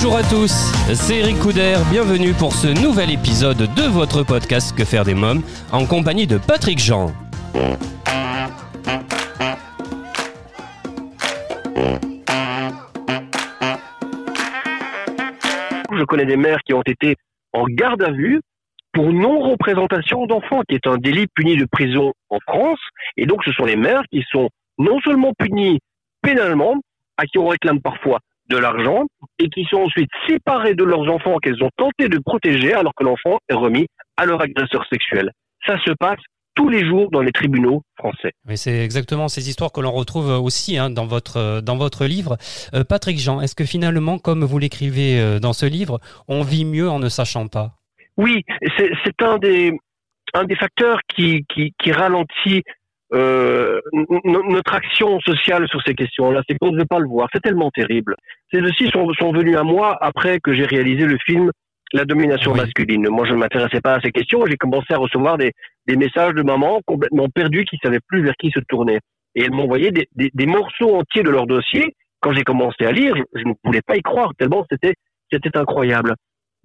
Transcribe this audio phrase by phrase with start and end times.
[0.00, 0.52] Bonjour à tous,
[0.94, 5.42] c'est Eric Couder, bienvenue pour ce nouvel épisode de votre podcast Que faire des mômes
[5.72, 7.12] en compagnie de Patrick Jean.
[15.90, 17.16] Je connais des mères qui ont été
[17.52, 18.40] en garde à vue
[18.92, 22.78] pour non-représentation d'enfants, qui est un délit puni de prison en France.
[23.16, 25.80] Et donc, ce sont les mères qui sont non seulement punies
[26.22, 26.76] pénalement,
[27.16, 29.04] à qui on réclame parfois de l'argent,
[29.38, 33.04] et qui sont ensuite séparées de leurs enfants qu'elles ont tenté de protéger alors que
[33.04, 35.30] l'enfant est remis à leur agresseur sexuel.
[35.66, 36.20] Ça se passe
[36.54, 38.32] tous les jours dans les tribunaux français.
[38.44, 42.36] Mais c'est exactement ces histoires que l'on retrouve aussi hein, dans, votre, dans votre livre.
[42.74, 46.64] Euh, Patrick Jean, est-ce que finalement, comme vous l'écrivez euh, dans ce livre, on vit
[46.64, 47.74] mieux en ne sachant pas?
[48.16, 48.44] Oui,
[48.76, 49.72] c'est un des,
[50.34, 52.64] un des facteurs qui, qui, qui ralentit
[53.14, 53.67] euh,
[54.24, 56.42] notre action sociale sur ces questions-là.
[56.48, 57.28] C'est qu'on ne veut pas le voir.
[57.32, 58.14] C'est tellement terrible.
[58.52, 61.50] Ces dossiers sont, sont venus à moi après que j'ai réalisé le film
[61.92, 62.58] La domination Oui.
[62.60, 63.08] masculine.
[63.08, 64.44] Moi, je ne m'intéressais pas à ces questions.
[64.46, 65.52] J'ai commencé à recevoir des,
[65.86, 68.98] des messages de mamans complètement perdues qui savaient plus vers qui se tourner.
[69.34, 71.94] Et elles m'envoyaient des, des, des morceaux entiers de leur dossier.
[72.20, 74.94] Quand j'ai commencé à lire, je, je ne pouvais pas y croire tellement c'était
[75.30, 76.14] c'était incroyable.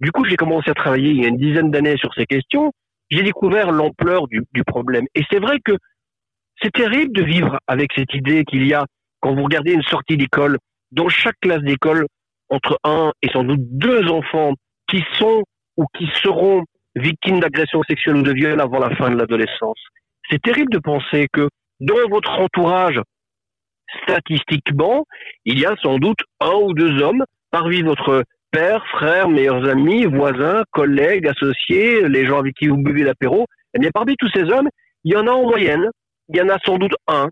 [0.00, 2.72] Du coup, j'ai commencé à travailler il y a une dizaine d'années sur ces questions.
[3.10, 5.04] J'ai découvert l'ampleur du, du problème.
[5.14, 5.72] Et c'est vrai que
[6.64, 8.86] c'est terrible de vivre avec cette idée qu'il y a,
[9.20, 10.58] quand vous regardez une sortie d'école,
[10.92, 12.06] dans chaque classe d'école,
[12.48, 14.54] entre un et sans doute deux enfants
[14.88, 15.42] qui sont
[15.76, 19.78] ou qui seront victimes d'agressions sexuelles ou de viols avant la fin de l'adolescence.
[20.30, 21.48] C'est terrible de penser que
[21.80, 23.00] dans votre entourage,
[24.02, 25.04] statistiquement,
[25.44, 30.06] il y a sans doute un ou deux hommes parmi votre père, frère, meilleurs amis,
[30.06, 33.46] voisins, collègues, associés, les gens avec qui vous buvez l'apéro.
[33.74, 34.68] Eh bien, parmi tous ces hommes,
[35.02, 35.90] il y en a en moyenne,
[36.28, 37.28] il y en a sans doute un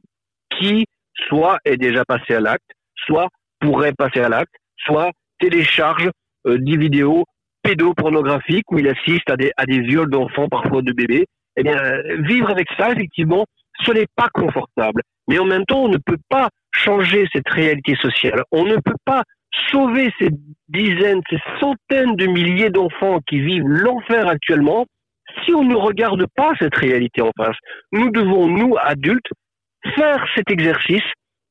[0.59, 0.87] qui
[1.29, 3.29] soit est déjà passé à l'acte, soit
[3.61, 6.11] pourrait passer à l'acte, soit télécharge
[6.47, 7.25] euh, des vidéos
[7.63, 11.27] pédopornographiques où il assiste à des, à des viols d'enfants, parfois de bébés.
[11.57, 11.77] Eh bien,
[12.21, 13.47] vivre avec ça, effectivement,
[13.85, 15.03] ce n'est pas confortable.
[15.29, 18.43] Mais en même temps, on ne peut pas changer cette réalité sociale.
[18.51, 19.23] On ne peut pas
[19.71, 20.31] sauver ces
[20.69, 24.87] dizaines, ces centaines de milliers d'enfants qui vivent l'enfer actuellement
[25.45, 27.57] si on ne regarde pas cette réalité en face.
[27.93, 29.31] Nous devons, nous, adultes,
[29.95, 31.03] faire cet exercice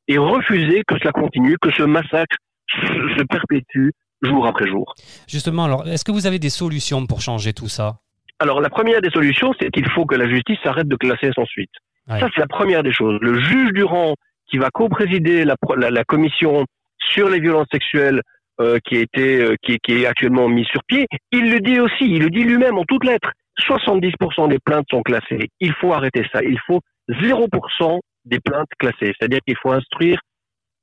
[0.07, 2.35] et refuser que cela continue, que ce massacre
[2.69, 3.89] se perpétue
[4.21, 4.93] jour après jour.
[5.27, 7.97] Justement, alors, est-ce que vous avez des solutions pour changer tout ça?
[8.39, 11.45] Alors la première des solutions, c'est qu'il faut que la justice arrête de classer sans
[11.45, 11.71] suite.
[12.07, 12.19] Ouais.
[12.19, 13.19] Ça, c'est la première des choses.
[13.21, 14.15] Le juge Durand,
[14.49, 16.65] qui va co-présider la, pro- la, la commission
[16.97, 18.21] sur les violences sexuelles
[18.59, 21.79] euh, qui, a été, euh, qui, qui est actuellement mise sur pied, il le dit
[21.79, 23.31] aussi, il le dit lui-même en toutes lettres.
[23.59, 25.49] 70% des plaintes sont classées.
[25.59, 26.41] Il faut arrêter ça.
[26.43, 26.79] Il faut
[27.09, 29.13] 0% des plaintes classées.
[29.17, 30.19] C'est-à-dire qu'il faut instruire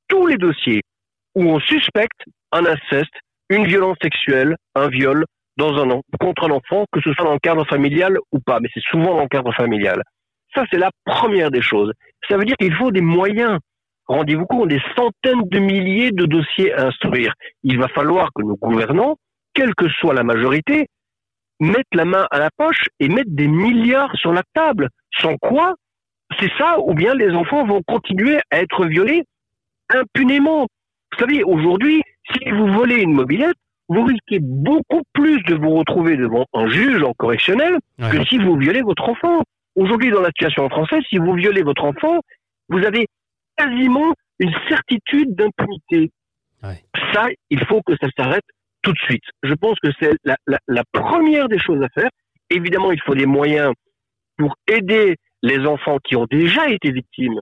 [0.09, 0.83] tous les dossiers
[1.35, 2.21] où on suspecte
[2.53, 3.15] un inceste,
[3.51, 5.25] une violence sexuelle, un viol
[5.57, 8.69] dans un contre un enfant, que ce soit dans le cadre familial ou pas, mais
[8.73, 10.03] c'est souvent dans le cadre familial.
[10.55, 11.93] Ça, c'est la première des choses.
[12.29, 13.59] Ça veut dire qu'il faut des moyens.
[14.07, 17.35] Rendez-vous compte, des centaines de milliers de dossiers à instruire.
[17.63, 19.17] Il va falloir que nos gouvernants,
[19.53, 20.87] quelle que soit la majorité,
[21.61, 24.89] mettent la main à la poche et mettent des milliards sur la table.
[25.21, 25.75] Sans quoi,
[26.39, 29.25] c'est ça, ou bien les enfants vont continuer à être violés
[29.91, 30.67] impunément.
[31.13, 32.03] Vous savez, aujourd'hui,
[32.33, 33.57] si vous volez une mobilette,
[33.89, 38.11] vous risquez beaucoup plus de vous retrouver devant un juge en correctionnel Ouais.
[38.11, 39.43] que si vous violez votre enfant.
[39.77, 42.21] Aujourd'hui, dans la situation française, si vous violez votre enfant,
[42.69, 43.07] vous avez
[43.57, 46.11] quasiment une certitude d'impunité.
[46.63, 46.83] Ouais.
[47.15, 48.45] Ça, il faut que ça s'arrête
[48.83, 49.25] tout de suite.
[49.43, 52.11] Je pense que c'est la, la, première des choses à faire.
[52.51, 53.73] Évidemment, il faut des moyens
[54.37, 57.41] pour aider les enfants qui ont déjà été victimes,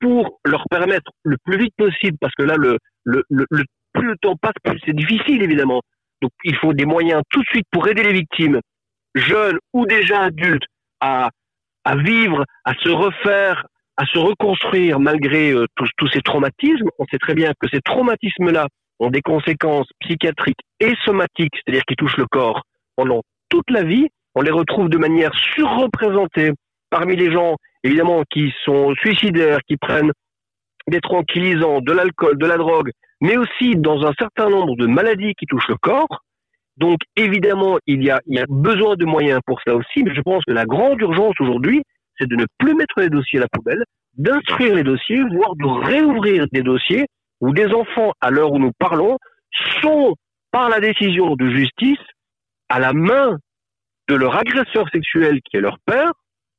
[0.00, 4.16] pour leur permettre le plus vite possible, parce que là, le, le, le plus le
[4.20, 5.80] temps passe, plus c'est difficile, évidemment.
[6.22, 8.60] Donc, il faut des moyens tout de suite pour aider les victimes,
[9.14, 10.66] jeunes ou déjà adultes,
[11.00, 11.30] à,
[11.84, 13.66] à vivre, à se refaire,
[13.96, 16.88] à se reconstruire malgré euh, tous, tous ces traumatismes.
[16.98, 18.66] On sait très bien que ces traumatismes-là
[18.98, 22.62] ont des conséquences psychiatriques et somatiques, c'est-à-dire qui touchent le corps
[22.96, 24.08] pendant toute la vie.
[24.34, 26.52] On les retrouve de manière surreprésentée
[26.90, 30.12] parmi les gens, évidemment, qui sont suicidaires, qui prennent
[30.88, 32.90] des tranquillisants, de l'alcool, de la drogue,
[33.20, 36.22] mais aussi dans un certain nombre de maladies qui touchent le corps.
[36.76, 40.14] Donc évidemment, il y, a, il y a besoin de moyens pour ça aussi, mais
[40.14, 41.82] je pense que la grande urgence aujourd'hui,
[42.18, 43.82] c'est de ne plus mettre les dossiers à la poubelle,
[44.16, 47.06] d'instruire les dossiers, voire de réouvrir des dossiers
[47.46, 49.18] où des enfants, à l'heure où nous parlons,
[49.80, 50.16] sont,
[50.50, 52.04] par la décision de justice,
[52.68, 53.38] à la main
[54.08, 56.10] de leur agresseur sexuel qui est leur père,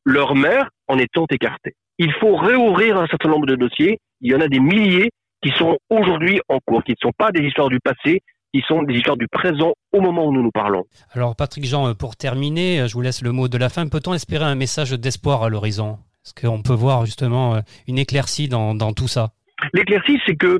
[0.05, 1.73] leur mère, en étant écartés.
[1.97, 3.99] Il faut réouvrir un certain nombre de dossiers.
[4.21, 5.09] Il y en a des milliers
[5.43, 8.21] qui sont aujourd'hui en cours, qui ne sont pas des histoires du passé,
[8.53, 10.85] qui sont des histoires du présent au moment où nous nous parlons.
[11.11, 13.87] Alors Patrick Jean, pour terminer, je vous laisse le mot de la fin.
[13.89, 15.99] Peut-on espérer un message d'espoir à l'horizon?
[16.25, 19.31] Est-ce qu'on peut voir justement une éclaircie dans, dans tout ça?
[19.73, 20.59] L'éclaircie, c'est que,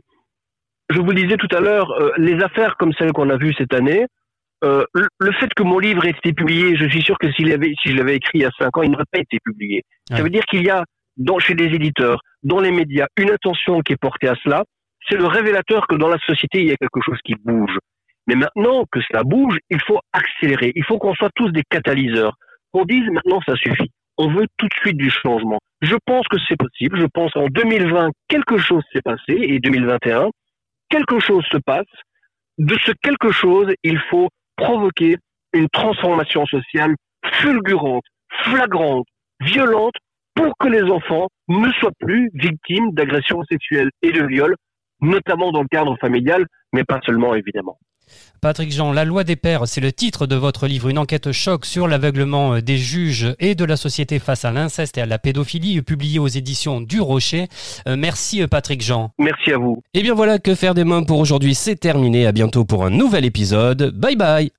[0.90, 3.54] je vous le disais tout à l'heure, euh, les affaires comme celles qu'on a vues
[3.58, 4.06] cette année,
[4.64, 7.74] euh, le fait que mon livre ait été publié, je suis sûr que s'il avait,
[7.82, 9.84] si je l'avais écrit il y a cinq ans, il n'aurait pas été publié.
[10.10, 10.84] Ça veut dire qu'il y a
[11.18, 14.64] dans, chez des éditeurs, dans les médias, une attention qui est portée à cela.
[15.10, 17.78] C'est le révélateur que dans la société, il y a quelque chose qui bouge.
[18.28, 20.74] Mais maintenant que cela bouge, il faut accélérer.
[20.76, 22.36] Il faut qu'on soit tous des catalyseurs.
[22.72, 23.92] Qu'on dise maintenant ça suffit.
[24.18, 25.60] On veut tout de suite du changement.
[25.82, 27.00] Je pense que c'est possible.
[27.00, 30.30] Je pense qu'en 2020, quelque chose s'est passé et 2021,
[30.90, 31.86] quelque chose se passe.
[32.58, 35.18] De ce quelque chose, il faut provoquer
[35.54, 36.96] une transformation sociale
[37.34, 38.04] fulgurante,
[38.44, 39.08] flagrante,
[39.40, 39.96] violente
[40.34, 44.56] pour que les enfants ne soient plus victimes d'agressions sexuelles et de viols,
[45.02, 47.78] notamment dans le cadre familial, mais pas seulement évidemment.
[48.42, 51.66] Patrick Jean, La loi des pères, c'est le titre de votre livre, une enquête choc
[51.66, 55.18] sur l'aveuglement euh, des juges et de la société face à l'inceste et à la
[55.18, 57.48] pédophilie, publié aux éditions du Rocher.
[57.88, 59.12] Euh, merci euh, Patrick Jean.
[59.18, 59.82] Merci à vous.
[59.94, 62.28] Et eh bien voilà, que faire des mains pour aujourd'hui, c'est terminé.
[62.28, 63.92] À bientôt pour un nouvel épisode.
[63.96, 64.52] Bye bye.